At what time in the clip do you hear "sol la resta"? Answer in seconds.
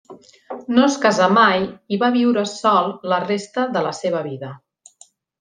2.53-3.67